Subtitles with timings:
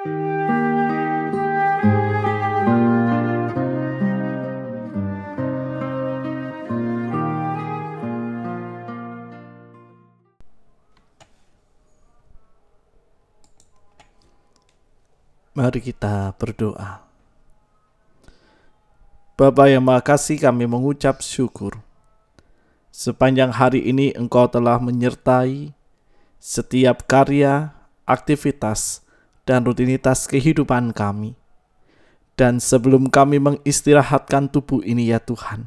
[0.00, 0.16] Mari
[15.84, 17.04] kita berdoa.
[19.36, 21.76] Bapa yang Maha Kasih kami mengucap syukur.
[22.88, 25.76] Sepanjang hari ini Engkau telah menyertai
[26.40, 27.76] setiap karya,
[28.08, 29.04] aktivitas,
[29.50, 31.34] dan rutinitas kehidupan kami.
[32.38, 35.66] Dan sebelum kami mengistirahatkan tubuh ini ya Tuhan,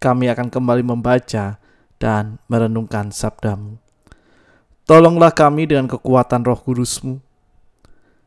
[0.00, 1.60] kami akan kembali membaca
[2.00, 3.76] dan merenungkan sabdamu.
[4.88, 7.20] Tolonglah kami dengan kekuatan roh kudusmu,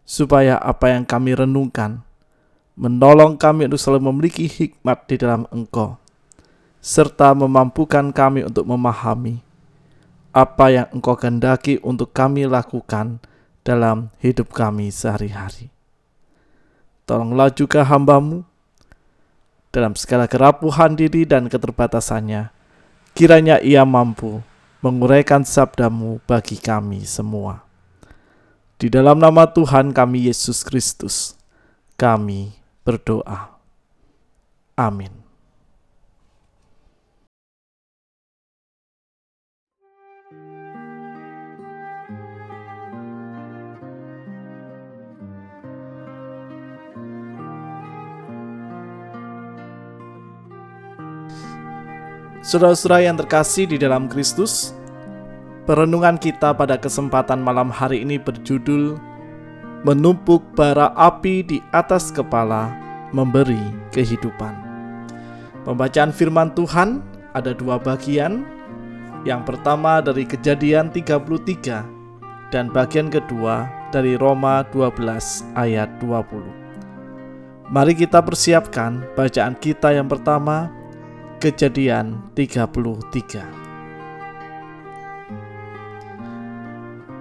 [0.05, 2.05] supaya apa yang kami renungkan
[2.79, 5.99] menolong kami untuk selalu memiliki hikmat di dalam Engkau,
[6.79, 9.41] serta memampukan kami untuk memahami
[10.31, 13.19] apa yang Engkau kehendaki untuk kami lakukan
[13.63, 15.71] dalam hidup kami sehari-hari.
[17.03, 18.43] Tolonglah juga hambamu
[19.73, 22.53] dalam segala kerapuhan diri dan keterbatasannya,
[23.17, 24.43] kiranya ia mampu
[24.83, 27.63] menguraikan sabdamu bagi kami semua.
[28.77, 31.39] Di dalam nama Tuhan kami Yesus Kristus,
[31.95, 32.51] kami
[32.83, 33.55] berdoa.
[34.75, 35.22] Amin.
[52.43, 54.75] Saudara-saudara yang terkasih di dalam Kristus,
[55.63, 58.99] Perenungan kita pada kesempatan malam hari ini berjudul
[59.87, 62.67] Menumpuk bara api di atas kepala
[63.15, 63.63] memberi
[63.95, 64.51] kehidupan.
[65.63, 66.99] Pembacaan firman Tuhan
[67.31, 68.43] ada dua bagian.
[69.23, 77.71] Yang pertama dari Kejadian 33 dan bagian kedua dari Roma 12 ayat 20.
[77.71, 80.82] Mari kita persiapkan bacaan kita yang pertama
[81.43, 83.03] Kejadian 33.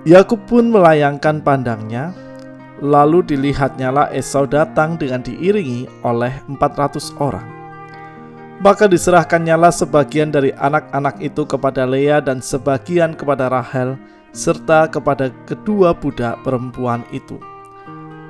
[0.06, 2.14] Yakub pun melayangkan pandangnya,
[2.78, 7.42] lalu dilihatnyalah Esau datang dengan diiringi oleh 400 orang.
[8.62, 13.98] Maka diserahkannyalah sebagian dari anak-anak itu kepada Lea dan sebagian kepada Rahel
[14.30, 17.42] serta kepada kedua budak perempuan itu.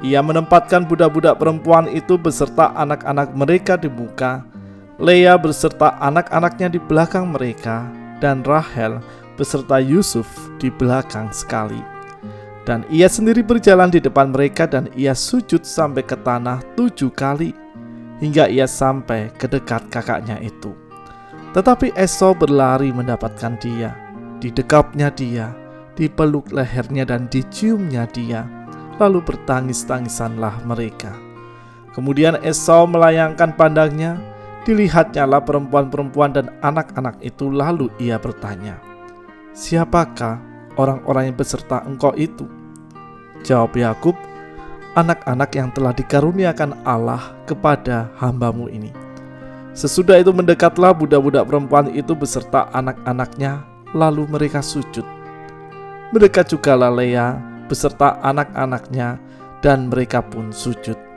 [0.01, 4.49] Ia menempatkan budak-budak perempuan itu beserta anak-anak mereka di muka,
[5.01, 7.89] Lea beserta anak-anaknya di belakang mereka,
[8.21, 9.01] dan Rahel
[9.41, 10.29] beserta Yusuf
[10.61, 11.81] di belakang sekali.
[12.63, 17.51] Dan ia sendiri berjalan di depan mereka dan ia sujud sampai ke tanah tujuh kali
[18.23, 20.71] hingga ia sampai ke dekat kakaknya itu.
[21.53, 23.91] Tetapi Esau berlari mendapatkan dia,
[24.39, 25.51] didekapnya dia,
[25.99, 28.47] dipeluk lehernya dan diciumnya dia,
[29.03, 31.13] lalu bertangis-tangisanlah mereka.
[31.93, 34.17] Kemudian Esau melayangkan pandangnya,
[34.63, 38.79] dilihatnyalah perempuan-perempuan dan anak-anak itu lalu ia bertanya,
[39.53, 40.41] Siapakah
[40.81, 42.49] orang-orang yang beserta engkau itu?
[43.45, 44.17] Jawab Yakub,
[44.97, 48.95] anak-anak yang telah dikaruniakan Allah kepada hambamu ini.
[49.73, 53.65] Sesudah itu mendekatlah budak-budak perempuan itu beserta anak-anaknya,
[53.97, 55.05] lalu mereka sujud.
[56.13, 57.41] Mendekat juga Lea
[57.73, 59.17] beserta anak-anaknya,
[59.65, 61.12] dan mereka pun sujud.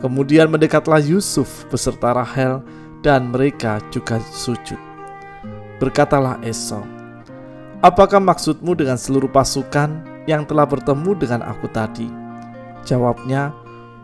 [0.00, 2.64] Kemudian mendekatlah Yusuf beserta Rahel,
[3.00, 4.76] dan mereka juga sujud.
[5.80, 6.84] Berkatalah Esau,
[7.80, 12.12] Apakah maksudmu dengan seluruh pasukan yang telah bertemu dengan aku tadi?
[12.84, 13.56] Jawabnya,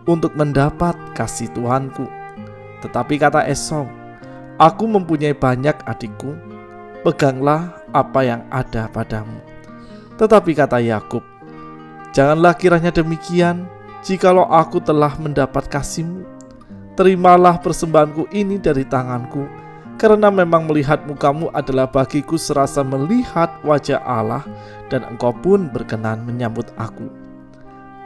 [0.08, 2.08] untuk mendapat kasih Tuhanku.
[2.80, 3.84] Tetapi kata Esau,
[4.56, 6.32] aku mempunyai banyak adikku,
[7.04, 9.44] peganglah apa yang ada padamu.
[10.16, 11.20] Tetapi kata Yakub,
[12.16, 13.68] janganlah kiranya demikian,
[14.06, 16.22] jikalau aku telah mendapat kasihmu.
[16.94, 19.44] Terimalah persembahanku ini dari tanganku,
[19.98, 24.46] karena memang melihat mukamu adalah bagiku serasa melihat wajah Allah
[24.88, 27.10] dan engkau pun berkenan menyambut aku.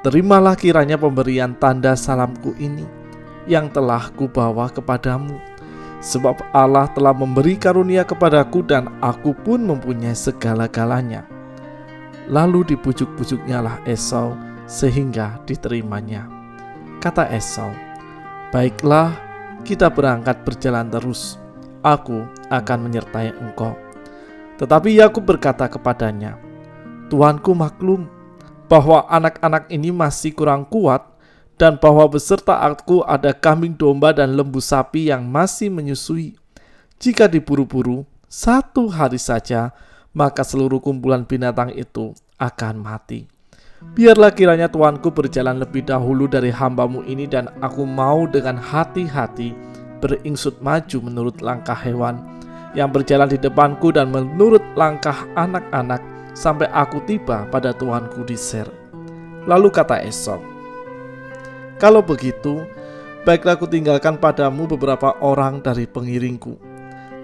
[0.01, 2.89] Terimalah kiranya pemberian tanda salamku ini
[3.45, 5.37] yang telah kubawa kepadamu,
[6.01, 11.29] sebab Allah telah memberi karunia kepadaku dan aku pun mempunyai segala-galanya.
[12.27, 16.31] Lalu dipujuk-pujuknya lah Esau sehingga diterimanya.
[17.03, 17.75] Kata Esau,
[18.55, 19.19] Baiklah,
[19.67, 21.35] kita berangkat berjalan terus
[21.83, 22.23] aku
[22.55, 23.75] akan menyertai engkau.
[24.63, 26.39] Tetapi Yakub berkata kepadanya,
[27.11, 28.07] Tuanku maklum
[28.71, 31.03] bahwa anak-anak ini masih kurang kuat
[31.59, 36.39] dan bahwa beserta aku ada kambing domba dan lembu sapi yang masih menyusui.
[37.03, 39.75] Jika diburu-buru satu hari saja,
[40.15, 43.40] maka seluruh kumpulan binatang itu akan mati.
[43.81, 49.57] Biarlah kiranya Tuanku berjalan lebih dahulu dari hambamu ini dan aku mau dengan hati-hati
[50.05, 52.21] beringsut maju menurut langkah hewan
[52.77, 56.05] yang berjalan di depanku dan menurut langkah anak-anak
[56.37, 58.69] sampai aku tiba pada Tuanku di Ser.
[59.49, 60.45] Lalu kata Esau,
[61.81, 62.61] Kalau begitu,
[63.25, 66.61] baiklah aku tinggalkan padamu beberapa orang dari pengiringku.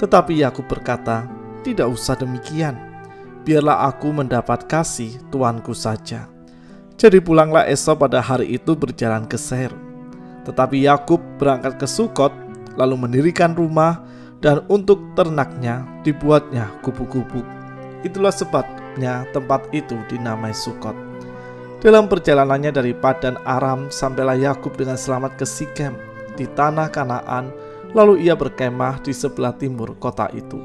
[0.01, 1.29] Tetapi aku berkata,
[1.61, 2.81] tidak usah demikian.
[3.45, 6.36] Biarlah aku mendapat kasih Tuanku saja
[6.97, 9.73] jadi pulanglah Esau pada hari itu berjalan ke Seir.
[10.49, 12.33] Tetapi Yakub berangkat ke Sukot,
[12.81, 14.01] lalu mendirikan rumah
[14.41, 17.45] dan untuk ternaknya dibuatnya kupu-kupu.
[18.01, 20.97] Itulah sebabnya tempat itu dinamai Sukot.
[21.85, 25.93] Dalam perjalanannya dari Padan Aram sampailah Yakub dengan selamat ke Sikem
[26.33, 27.53] di tanah Kanaan,
[27.93, 30.57] lalu ia berkemah di sebelah timur kota itu.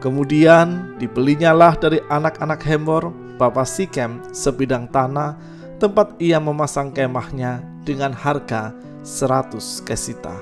[0.00, 5.38] Kemudian dibelinya dari anak-anak Hemor, bapak Sikem, sebidang tanah
[5.78, 8.74] tempat ia memasang kemahnya dengan harga
[9.06, 10.34] 100 kesita.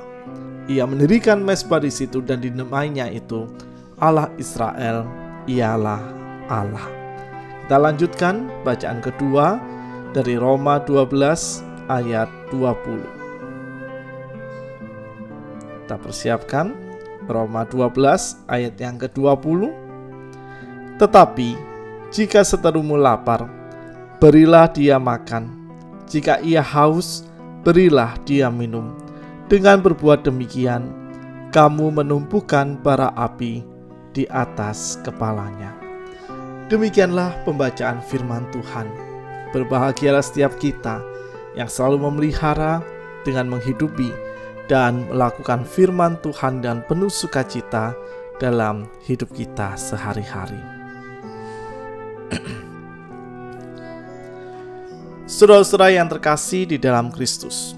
[0.67, 3.47] Ia mendirikan mesbah di situ dan dinamainya itu
[4.03, 5.07] Allah Israel
[5.47, 6.03] ialah
[6.51, 6.83] Allah.
[7.63, 9.63] Kita lanjutkan bacaan kedua
[10.11, 11.13] dari Roma 12
[11.87, 13.17] ayat 20.
[15.87, 16.75] Kita persiapkan
[17.31, 19.71] Roma 12 ayat yang ke-20.
[20.99, 21.76] Tetapi
[22.17, 23.45] jika seterumu lapar,
[24.17, 25.53] berilah dia makan.
[26.09, 27.29] Jika ia haus,
[27.61, 28.97] berilah dia minum.
[29.53, 30.89] Dengan berbuat demikian,
[31.53, 33.61] kamu menumpukan bara api
[34.17, 35.77] di atas kepalanya.
[36.73, 38.89] Demikianlah pembacaan firman Tuhan.
[39.53, 41.05] Berbahagialah setiap kita
[41.53, 42.81] yang selalu memelihara
[43.29, 44.09] dengan menghidupi
[44.73, 47.93] dan melakukan firman Tuhan dan penuh sukacita
[48.41, 50.76] dalam hidup kita sehari-hari.
[55.37, 57.77] Saudara-saudara yang terkasih di dalam Kristus.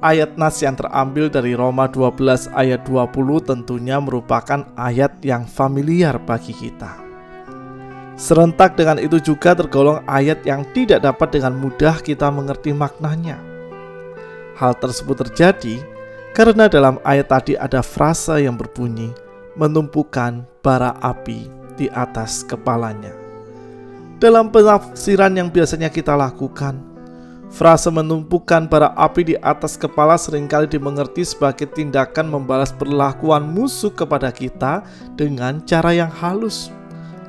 [0.00, 3.12] Ayat nas yang terambil dari Roma 12 ayat 20
[3.44, 6.96] tentunya merupakan ayat yang familiar bagi kita.
[8.16, 13.36] Serentak dengan itu juga tergolong ayat yang tidak dapat dengan mudah kita mengerti maknanya.
[14.56, 15.84] Hal tersebut terjadi
[16.32, 19.12] karena dalam ayat tadi ada frasa yang berbunyi
[19.52, 23.19] menumpukan bara api di atas kepalanya.
[24.20, 26.76] Dalam penafsiran yang biasanya kita lakukan,
[27.48, 33.88] frase menumpukan bara api di atas kepala sering kali dimengerti sebagai tindakan membalas perlakuan musuh
[33.88, 34.84] kepada kita
[35.16, 36.68] dengan cara yang halus.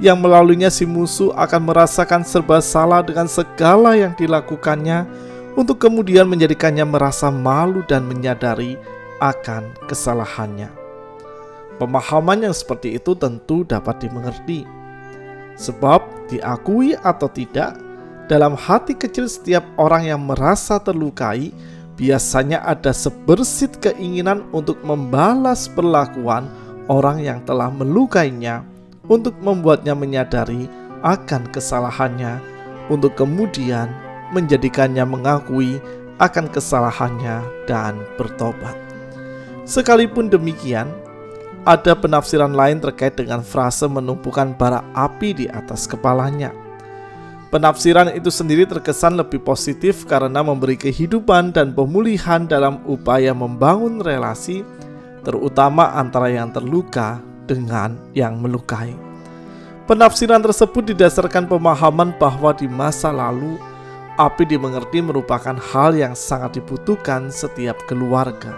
[0.04, 5.08] Yang melaluinya si musuh akan merasakan serba salah dengan segala yang dilakukannya
[5.56, 8.76] untuk kemudian menjadikannya merasa malu dan menyadari
[9.24, 10.68] akan kesalahannya.
[11.80, 14.82] Pemahaman yang seperti itu tentu dapat dimengerti
[15.62, 17.76] Sebab diakui atau tidak,
[18.32, 21.52] dalam hati kecil setiap orang yang merasa terlukai,
[22.00, 26.48] biasanya ada sebersit keinginan untuk membalas perlakuan
[26.88, 28.64] orang yang telah melukainya,
[29.12, 30.72] untuk membuatnya menyadari
[31.04, 32.40] akan kesalahannya,
[32.88, 33.92] untuk kemudian
[34.32, 35.84] menjadikannya mengakui
[36.24, 38.78] akan kesalahannya dan bertobat.
[39.68, 40.88] Sekalipun demikian,
[41.62, 46.50] ada penafsiran lain terkait dengan frase menumpukan bara api di atas kepalanya.
[47.52, 54.64] Penafsiran itu sendiri terkesan lebih positif karena memberi kehidupan dan pemulihan dalam upaya membangun relasi,
[55.28, 58.96] terutama antara yang terluka dengan yang melukai.
[59.84, 63.60] Penafsiran tersebut didasarkan pemahaman bahwa di masa lalu
[64.16, 68.56] api dimengerti merupakan hal yang sangat dibutuhkan setiap keluarga.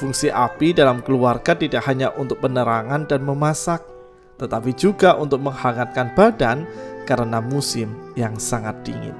[0.00, 3.84] Fungsi api dalam keluarga tidak hanya untuk penerangan dan memasak,
[4.40, 6.64] tetapi juga untuk menghangatkan badan
[7.04, 9.12] karena musim yang sangat dingin.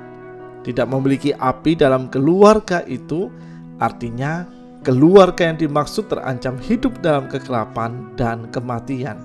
[0.64, 3.28] Tidak memiliki api dalam keluarga itu
[3.76, 4.48] artinya
[4.80, 9.20] keluarga yang dimaksud terancam hidup dalam kegelapan dan kematian.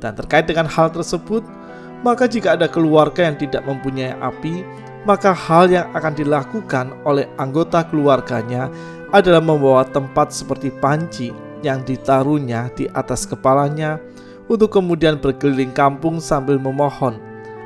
[0.00, 1.44] Dan terkait dengan hal tersebut,
[2.00, 4.64] maka jika ada keluarga yang tidak mempunyai api,
[5.04, 8.72] maka hal yang akan dilakukan oleh anggota keluarganya
[9.10, 13.98] adalah membawa tempat seperti panci yang ditaruhnya di atas kepalanya
[14.50, 17.18] untuk kemudian berkeliling kampung sambil memohon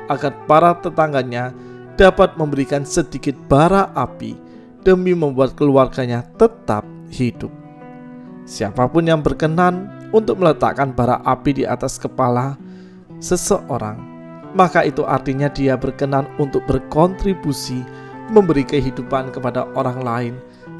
[0.09, 1.53] agar para tetangganya
[1.97, 4.37] dapat memberikan sedikit bara api
[4.85, 7.49] demi membuat keluarganya tetap hidup.
[8.45, 12.53] Siapa pun yang berkenan untuk meletakkan bara api di atas kepala
[13.17, 13.97] seseorang,
[14.53, 17.81] maka itu artinya dia berkenan untuk berkontribusi
[18.29, 20.33] memberi kehidupan kepada orang lain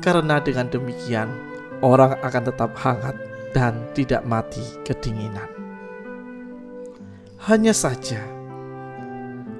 [0.05, 1.33] karena dengan demikian
[1.81, 3.17] orang akan tetap hangat
[3.57, 5.49] dan tidak mati kedinginan.
[7.49, 8.21] Hanya saja,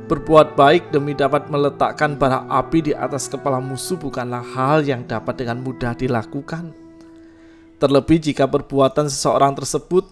[0.05, 5.41] Berbuat baik demi dapat meletakkan bara api di atas kepala musuh bukanlah hal yang dapat
[5.41, 6.77] dengan mudah dilakukan.
[7.81, 10.05] Terlebih jika perbuatan seseorang tersebut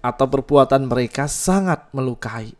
[0.00, 2.56] atau perbuatan mereka sangat melukai.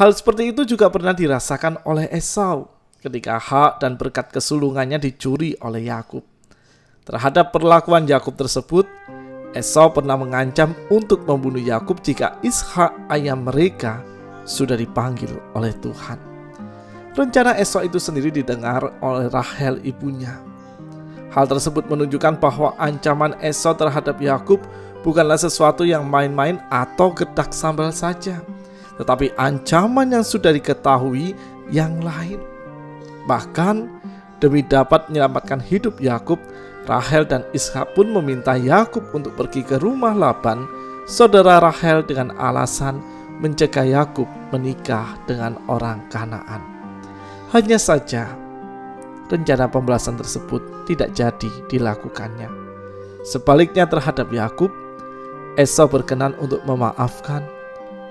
[0.00, 2.72] Hal seperti itu juga pernah dirasakan oleh Esau
[3.04, 6.37] ketika hak dan berkat kesulungannya dicuri oleh Yakub.
[7.08, 8.84] Terhadap perlakuan Yakub tersebut,
[9.56, 14.04] Esau pernah mengancam untuk membunuh Yakub jika Ishak ayah mereka
[14.44, 16.20] sudah dipanggil oleh Tuhan.
[17.16, 20.36] Rencana Esau itu sendiri didengar oleh Rahel ibunya.
[21.32, 24.60] Hal tersebut menunjukkan bahwa ancaman Esau terhadap Yakub
[25.00, 28.44] bukanlah sesuatu yang main-main atau gedak sambal saja,
[29.00, 31.32] tetapi ancaman yang sudah diketahui
[31.72, 32.36] yang lain.
[33.24, 33.97] Bahkan
[34.38, 36.38] demi dapat menyelamatkan hidup Yakub,
[36.88, 40.64] Rahel dan Ishak pun meminta Yakub untuk pergi ke rumah Laban,
[41.04, 43.02] saudara Rahel dengan alasan
[43.38, 46.62] mencegah Yakub menikah dengan orang Kanaan.
[47.54, 48.28] Hanya saja,
[49.30, 52.50] rencana pembalasan tersebut tidak jadi dilakukannya.
[53.24, 54.72] Sebaliknya terhadap Yakub,
[55.58, 57.42] Esau berkenan untuk memaafkan,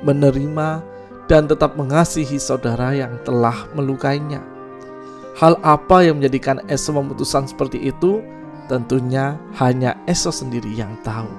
[0.04, 0.84] menerima,
[1.28, 4.57] dan tetap mengasihi saudara yang telah melukainya.
[5.38, 8.26] Hal apa yang menjadikan Esau memutuskan seperti itu?
[8.66, 11.30] Tentunya hanya Esau sendiri yang tahu.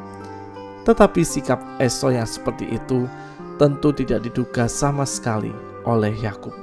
[0.86, 3.10] Tetapi sikap Esau yang seperti itu
[3.58, 5.50] tentu tidak diduga sama sekali
[5.82, 6.54] oleh Yakub.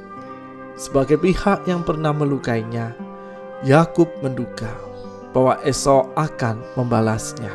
[0.80, 2.96] Sebagai pihak yang pernah melukainya,
[3.68, 4.72] Yakub menduga
[5.36, 7.52] bahwa Esau akan membalasnya.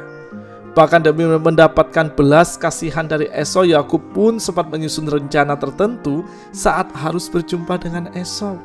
[0.76, 6.20] Bahkan demi mendapatkan belas kasihan dari Esau, Yakub pun sempat menyusun rencana tertentu
[6.52, 8.60] saat harus berjumpa dengan Esau.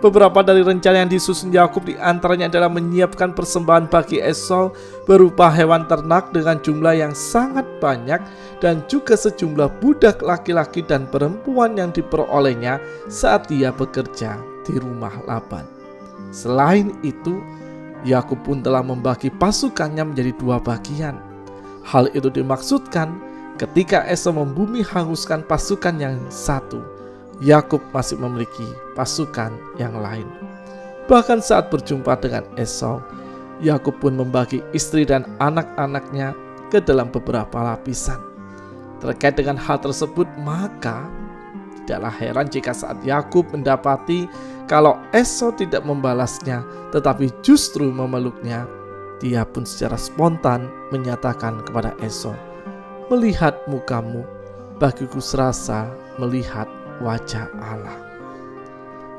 [0.00, 4.72] Beberapa dari rencana yang disusun Yakub di antaranya adalah menyiapkan persembahan bagi Esau
[5.04, 8.16] berupa hewan ternak dengan jumlah yang sangat banyak
[8.64, 12.80] dan juga sejumlah budak laki-laki dan perempuan yang diperolehnya
[13.12, 15.68] saat dia bekerja di rumah Laban.
[16.32, 17.36] Selain itu,
[18.00, 21.20] Yakub pun telah membagi pasukannya menjadi dua bagian.
[21.84, 23.20] Hal itu dimaksudkan
[23.60, 26.99] ketika Esau membumi hanguskan pasukan yang satu
[27.40, 30.28] Yakub masih memiliki pasukan yang lain.
[31.08, 33.00] Bahkan saat berjumpa dengan Esau,
[33.64, 36.36] Yakub pun membagi istri dan anak-anaknya
[36.68, 38.20] ke dalam beberapa lapisan.
[39.00, 41.08] Terkait dengan hal tersebut, maka
[41.82, 44.28] tidaklah heran jika saat Yakub mendapati
[44.68, 48.68] kalau Esau tidak membalasnya, tetapi justru memeluknya,
[49.18, 52.36] dia pun secara spontan menyatakan kepada Esau,
[53.08, 54.22] "Melihat mukamu,
[54.80, 56.68] bagiku serasa melihat
[57.00, 57.96] wajah Allah.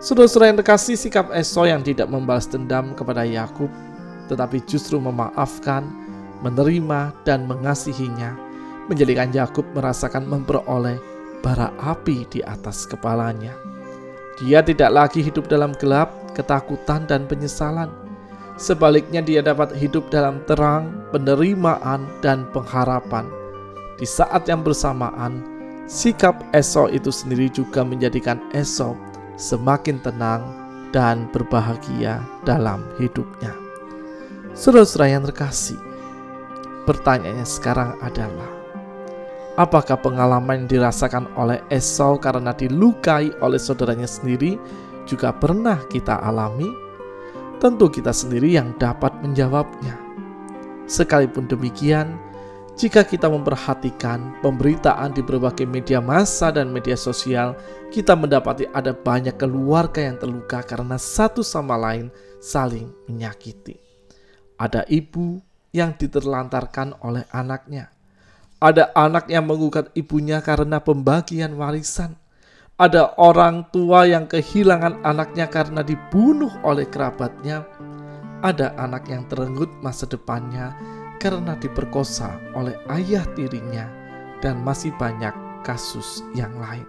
[0.02, 3.70] Saudara-saudara yang terkasih sikap Esau yang tidak membalas dendam kepada Yakub,
[4.26, 5.86] tetapi justru memaafkan,
[6.42, 8.34] menerima, dan mengasihinya,
[8.90, 10.98] menjadikan Yakub merasakan memperoleh
[11.46, 13.54] bara api di atas kepalanya.
[14.42, 17.94] Dia tidak lagi hidup dalam gelap, ketakutan, dan penyesalan.
[18.58, 23.30] Sebaliknya, dia dapat hidup dalam terang, penerimaan, dan pengharapan.
[24.02, 25.46] Di saat yang bersamaan,
[25.90, 28.98] Sikap Esau itu sendiri juga menjadikan Esau
[29.38, 30.42] semakin tenang
[30.92, 33.56] dan berbahagia dalam hidupnya.
[34.52, 35.80] Saudara-saudara yang terkasih,
[36.84, 38.52] pertanyaannya sekarang adalah,
[39.56, 44.60] apakah pengalaman yang dirasakan oleh Esau karena dilukai oleh saudaranya sendiri
[45.08, 46.68] juga pernah kita alami?
[47.62, 49.94] Tentu kita sendiri yang dapat menjawabnya.
[50.90, 52.18] Sekalipun demikian,
[52.82, 57.54] jika kita memperhatikan pemberitaan di berbagai media massa dan media sosial,
[57.94, 62.10] kita mendapati ada banyak keluarga yang terluka karena satu sama lain
[62.42, 63.78] saling menyakiti.
[64.58, 65.38] Ada ibu
[65.70, 67.94] yang diterlantarkan oleh anaknya.
[68.58, 72.18] Ada anak yang menggugat ibunya karena pembagian warisan.
[72.82, 77.62] Ada orang tua yang kehilangan anaknya karena dibunuh oleh kerabatnya.
[78.42, 80.74] Ada anak yang terenggut masa depannya
[81.22, 83.86] karena diperkosa oleh ayah tirinya,
[84.42, 86.84] dan masih banyak kasus yang lain.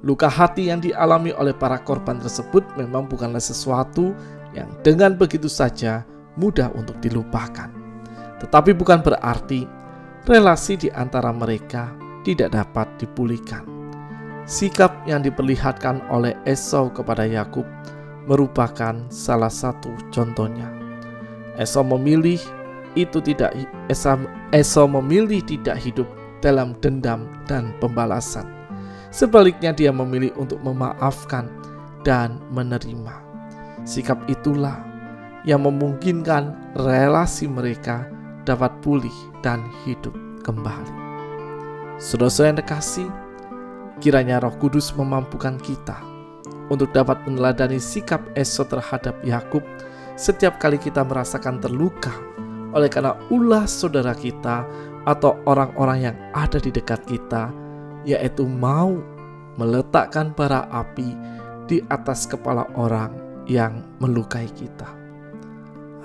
[0.00, 4.16] Luka hati yang dialami oleh para korban tersebut memang bukanlah sesuatu
[4.56, 6.08] yang dengan begitu saja
[6.40, 7.68] mudah untuk dilupakan,
[8.40, 9.68] tetapi bukan berarti
[10.24, 11.92] relasi di antara mereka
[12.24, 13.64] tidak dapat dipulihkan.
[14.44, 17.64] Sikap yang diperlihatkan oleh Esau kepada Yakub
[18.28, 20.68] merupakan salah satu contohnya.
[21.56, 22.40] Esau memilih
[22.94, 23.54] itu tidak
[24.54, 26.06] Esau memilih tidak hidup
[26.38, 28.46] dalam dendam dan pembalasan.
[29.14, 31.46] Sebaliknya dia memilih untuk memaafkan
[32.02, 33.14] dan menerima.
[33.86, 34.82] Sikap itulah
[35.46, 38.08] yang memungkinkan relasi mereka
[38.42, 41.04] dapat pulih dan hidup kembali.
[42.00, 43.08] Saudara-saudara yang terkasih,
[44.02, 45.94] Kiranya Roh Kudus memampukan kita
[46.68, 49.62] untuk dapat meneladani sikap Esau terhadap Yakub
[50.18, 52.10] setiap kali kita merasakan terluka
[52.74, 54.66] oleh karena ulah saudara kita
[55.06, 57.54] atau orang-orang yang ada di dekat kita,
[58.02, 58.98] yaitu mau
[59.54, 61.14] meletakkan bara api
[61.70, 63.14] di atas kepala orang
[63.46, 64.88] yang melukai kita.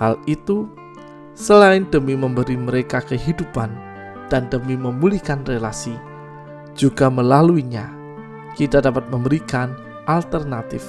[0.00, 0.70] Hal itu
[1.36, 3.68] selain demi memberi mereka kehidupan
[4.30, 5.92] dan demi memulihkan relasi,
[6.78, 7.90] juga melaluinya
[8.54, 9.74] kita dapat memberikan
[10.06, 10.84] alternatif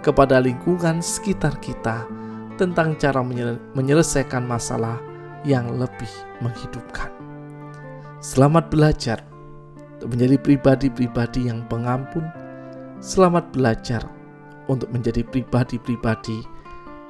[0.00, 2.08] kepada lingkungan sekitar kita
[2.56, 3.24] tentang cara
[3.72, 5.09] menyelesaikan masalah
[5.44, 6.10] yang lebih
[6.44, 7.08] menghidupkan.
[8.20, 9.24] Selamat belajar
[9.96, 12.24] untuk menjadi pribadi-pribadi yang pengampun.
[13.00, 14.04] Selamat belajar
[14.68, 16.44] untuk menjadi pribadi-pribadi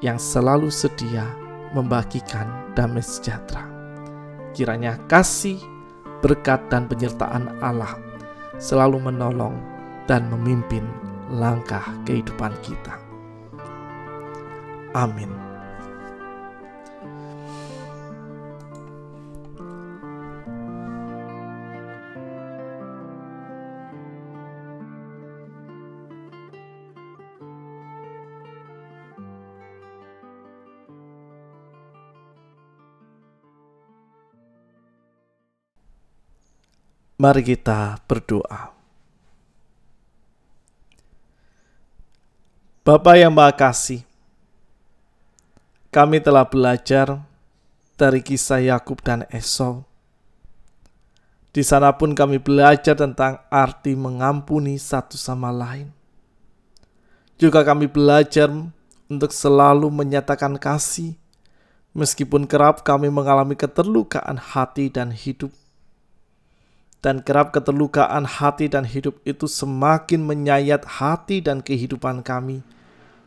[0.01, 1.27] yang selalu sedia
[1.75, 2.47] membagikan
[2.79, 3.67] damai sejahtera.
[4.55, 5.59] Kiranya kasih,
[6.23, 7.99] berkat, dan penyertaan Allah
[8.59, 9.59] selalu menolong
[10.07, 10.87] dan memimpin
[11.31, 12.99] langkah kehidupan kita.
[14.95, 15.50] Amin.
[37.21, 38.73] Mari kita berdoa.
[42.81, 44.01] Bapa yang Maha Kasih,
[45.93, 47.21] kami telah belajar
[48.01, 49.85] dari kisah Yakub dan Esau.
[51.53, 55.93] Di sana pun kami belajar tentang arti mengampuni satu sama lain.
[57.37, 58.49] Juga kami belajar
[59.13, 61.21] untuk selalu menyatakan kasih,
[61.93, 65.53] meskipun kerap kami mengalami keterlukaan hati dan hidup
[67.01, 72.61] dan kerap keterlukaan hati dan hidup itu semakin menyayat hati dan kehidupan kami,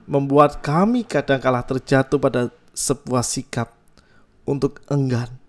[0.05, 3.73] membuat kami kadangkala terjatuh pada sebuah sikap
[4.45, 5.41] untuk enggan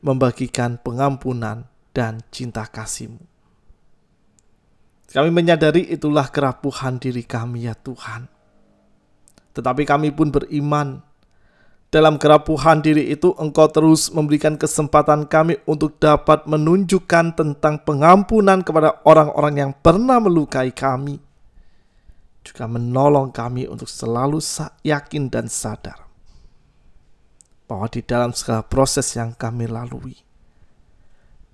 [0.00, 3.20] membagikan pengampunan dan cinta kasih-Mu.
[5.10, 8.30] Kami menyadari itulah kerapuhan diri kami ya Tuhan.
[9.50, 11.02] Tetapi kami pun beriman
[11.90, 19.02] dalam kerapuhan diri itu, Engkau terus memberikan kesempatan kami untuk dapat menunjukkan tentang pengampunan kepada
[19.02, 21.18] orang-orang yang pernah melukai kami,
[22.46, 24.38] juga menolong kami untuk selalu
[24.86, 26.06] yakin dan sadar
[27.66, 30.18] bahwa di dalam segala proses yang kami lalui,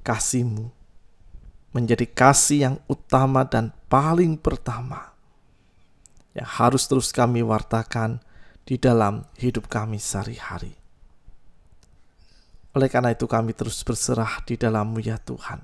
[0.04, 0.72] kasih-Mu
[1.76, 5.12] menjadi kasih yang utama dan paling pertama
[6.32, 8.24] yang harus terus kami wartakan
[8.66, 10.74] di dalam hidup kami sehari-hari.
[12.74, 15.62] Oleh karena itu kami terus berserah di dalammu ya Tuhan.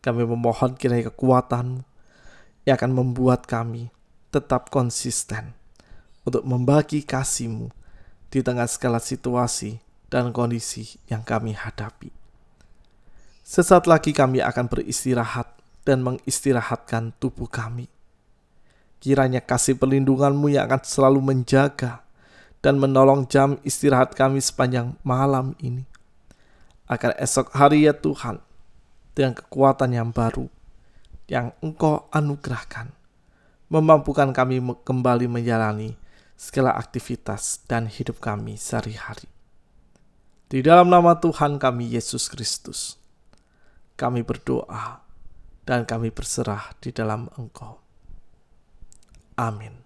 [0.00, 1.82] Kami memohon kiranya kekuatanmu
[2.64, 3.90] yang akan membuat kami
[4.30, 5.52] tetap konsisten
[6.24, 7.68] untuk membagi kasihmu
[8.32, 12.08] di tengah segala situasi dan kondisi yang kami hadapi.
[13.44, 15.52] Sesaat lagi kami akan beristirahat
[15.84, 17.92] dan mengistirahatkan tubuh kami
[19.04, 22.00] Kiranya kasih perlindunganmu yang akan selalu menjaga
[22.64, 25.84] dan menolong jam istirahat kami sepanjang malam ini.
[26.88, 28.40] Agar esok hari ya Tuhan,
[29.12, 30.48] dengan kekuatan yang baru,
[31.28, 32.96] yang Engkau anugerahkan,
[33.68, 36.00] memampukan kami kembali menjalani
[36.32, 39.28] segala aktivitas dan hidup kami sehari-hari.
[40.48, 42.96] Di dalam nama Tuhan kami Yesus Kristus,
[44.00, 45.04] kami berdoa
[45.68, 47.83] dan kami berserah di dalam Engkau.
[49.36, 49.83] Amin.